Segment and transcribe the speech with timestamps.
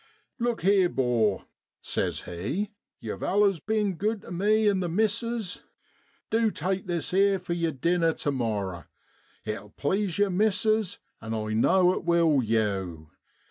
[0.39, 1.45] 'Look here, 'bor,'
[1.79, 5.61] says he, 'yow've allers bin good tu me an' the missus
[6.31, 8.87] du take this 'ere for yer dinner tu morrer.
[9.45, 13.11] It'll plaase yer missus, and I know it will yow.